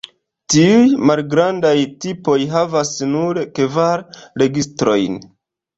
[0.53, 1.75] Tiuj malgrandaj
[2.07, 4.07] tipoj havas nur kvar
[4.45, 5.25] registrojn.